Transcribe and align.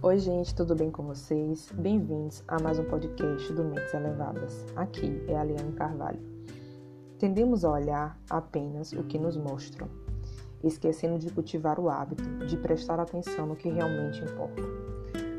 Oi, 0.00 0.16
gente, 0.20 0.54
tudo 0.54 0.76
bem 0.76 0.92
com 0.92 1.02
vocês? 1.02 1.72
Bem-vindos 1.74 2.44
a 2.46 2.62
mais 2.62 2.78
um 2.78 2.84
podcast 2.84 3.52
do 3.52 3.64
Mentes 3.64 3.92
Elevadas. 3.92 4.64
Aqui 4.76 5.20
é 5.26 5.36
a 5.36 5.42
Liane 5.42 5.72
Carvalho. 5.72 6.20
Tendemos 7.18 7.64
a 7.64 7.72
olhar 7.72 8.16
apenas 8.30 8.92
o 8.92 9.02
que 9.02 9.18
nos 9.18 9.36
mostram, 9.36 9.88
esquecendo 10.62 11.18
de 11.18 11.32
cultivar 11.32 11.80
o 11.80 11.90
hábito 11.90 12.22
de 12.46 12.56
prestar 12.56 13.00
atenção 13.00 13.48
no 13.48 13.56
que 13.56 13.68
realmente 13.68 14.22
importa. 14.22 14.62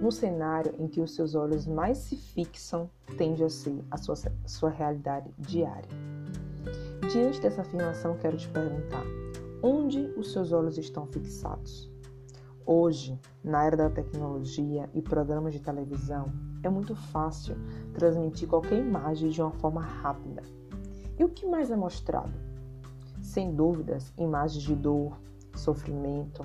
No 0.00 0.12
cenário 0.12 0.72
em 0.78 0.86
que 0.86 1.00
os 1.00 1.16
seus 1.16 1.34
olhos 1.34 1.66
mais 1.66 1.98
se 1.98 2.14
fixam, 2.14 2.88
tende 3.18 3.42
a 3.42 3.50
ser 3.50 3.82
a 3.90 3.96
sua, 3.96 4.14
sua 4.46 4.70
realidade 4.70 5.34
diária. 5.36 5.90
Diante 7.10 7.40
dessa 7.40 7.62
afirmação, 7.62 8.16
quero 8.18 8.36
te 8.36 8.48
perguntar: 8.48 9.04
onde 9.60 9.98
os 10.16 10.30
seus 10.30 10.52
olhos 10.52 10.78
estão 10.78 11.08
fixados? 11.08 11.92
Hoje, 12.66 13.20
na 13.42 13.62
era 13.62 13.76
da 13.76 13.90
tecnologia 13.90 14.88
e 14.94 15.02
programas 15.02 15.52
de 15.52 15.60
televisão, 15.60 16.32
é 16.62 16.68
muito 16.70 16.96
fácil 16.96 17.56
transmitir 17.92 18.48
qualquer 18.48 18.78
imagem 18.78 19.28
de 19.28 19.42
uma 19.42 19.50
forma 19.50 19.82
rápida. 19.82 20.42
E 21.18 21.22
o 21.22 21.28
que 21.28 21.44
mais 21.46 21.70
é 21.70 21.76
mostrado? 21.76 22.32
Sem 23.20 23.54
dúvidas, 23.54 24.10
imagens 24.16 24.62
de 24.62 24.74
dor, 24.74 25.20
sofrimento, 25.54 26.42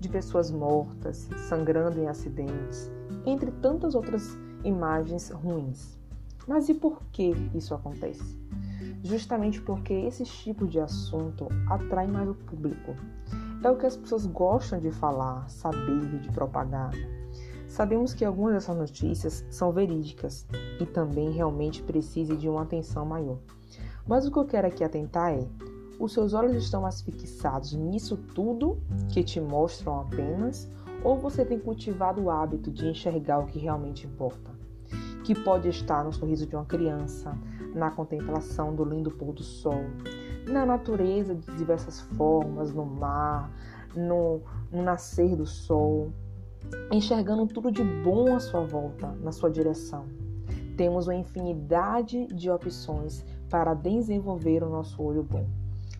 de 0.00 0.08
pessoas 0.08 0.50
mortas, 0.50 1.28
sangrando 1.48 2.00
em 2.00 2.08
acidentes, 2.08 2.90
entre 3.24 3.52
tantas 3.52 3.94
outras 3.94 4.36
imagens 4.64 5.30
ruins. 5.30 5.96
Mas 6.48 6.68
e 6.68 6.74
por 6.74 7.00
que 7.12 7.32
isso 7.54 7.74
acontece? 7.74 8.36
Justamente 9.04 9.62
porque 9.62 9.92
esse 9.92 10.24
tipo 10.24 10.66
de 10.66 10.80
assunto 10.80 11.46
atrai 11.68 12.08
mais 12.08 12.28
o 12.28 12.34
público 12.34 12.96
é 13.62 13.70
o 13.70 13.76
que 13.76 13.86
as 13.86 13.96
pessoas 13.96 14.26
gostam 14.26 14.80
de 14.80 14.90
falar, 14.90 15.48
saber, 15.48 16.20
de 16.20 16.30
propagar. 16.30 16.92
Sabemos 17.66 18.12
que 18.14 18.24
algumas 18.24 18.54
dessas 18.54 18.76
notícias 18.76 19.44
são 19.50 19.70
verídicas 19.70 20.46
e 20.80 20.86
também 20.86 21.30
realmente 21.30 21.82
precisam 21.82 22.36
de 22.36 22.48
uma 22.48 22.62
atenção 22.62 23.06
maior. 23.06 23.38
Mas 24.06 24.26
o 24.26 24.32
que 24.32 24.38
eu 24.38 24.44
quero 24.44 24.66
aqui 24.66 24.82
atentar 24.82 25.32
é: 25.32 25.46
os 25.98 26.12
seus 26.12 26.32
olhos 26.32 26.64
estão 26.64 26.82
mais 26.82 27.00
fixados 27.00 27.72
nisso 27.74 28.16
tudo 28.34 28.80
que 29.10 29.22
te 29.22 29.40
mostram 29.40 30.00
apenas, 30.00 30.68
ou 31.04 31.16
você 31.16 31.44
tem 31.44 31.58
cultivado 31.58 32.22
o 32.22 32.30
hábito 32.30 32.70
de 32.70 32.88
enxergar 32.88 33.38
o 33.38 33.46
que 33.46 33.58
realmente 33.58 34.06
importa? 34.06 34.50
Que 35.22 35.34
pode 35.34 35.68
estar 35.68 36.02
no 36.02 36.12
sorriso 36.12 36.46
de 36.46 36.56
uma 36.56 36.64
criança, 36.64 37.38
na 37.74 37.90
contemplação 37.90 38.74
do 38.74 38.84
lindo 38.84 39.10
pôr 39.10 39.32
do 39.32 39.42
sol, 39.42 39.84
na 40.50 40.66
natureza 40.66 41.34
de 41.34 41.46
diversas 41.56 42.00
formas, 42.00 42.72
no 42.74 42.84
mar, 42.84 43.50
no, 43.94 44.42
no 44.70 44.82
nascer 44.82 45.36
do 45.36 45.46
sol, 45.46 46.12
enxergando 46.90 47.46
tudo 47.46 47.70
de 47.70 47.82
bom 47.82 48.34
à 48.34 48.40
sua 48.40 48.60
volta, 48.60 49.08
na 49.22 49.32
sua 49.32 49.50
direção. 49.50 50.06
Temos 50.76 51.06
uma 51.06 51.14
infinidade 51.14 52.26
de 52.26 52.50
opções 52.50 53.24
para 53.48 53.74
desenvolver 53.74 54.62
o 54.62 54.70
nosso 54.70 55.02
olho 55.02 55.22
bom. 55.22 55.46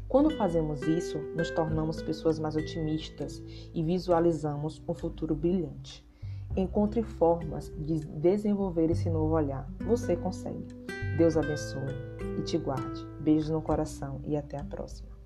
Quando 0.08 0.36
fazemos 0.36 0.82
isso, 0.82 1.18
nos 1.36 1.50
tornamos 1.50 2.02
pessoas 2.02 2.38
mais 2.38 2.56
otimistas 2.56 3.42
e 3.72 3.82
visualizamos 3.82 4.82
um 4.88 4.94
futuro 4.94 5.34
brilhante. 5.36 6.04
Encontre 6.56 7.02
formas 7.02 7.72
de 7.78 8.00
desenvolver 8.06 8.90
esse 8.90 9.08
novo 9.08 9.34
olhar. 9.34 9.70
Você 9.86 10.16
consegue. 10.16 10.89
Deus 11.16 11.36
abençoe 11.36 11.94
e 12.38 12.42
te 12.42 12.58
guarde. 12.58 13.06
Beijos 13.20 13.50
no 13.50 13.62
coração 13.62 14.20
e 14.26 14.36
até 14.36 14.58
a 14.58 14.64
próxima. 14.64 15.19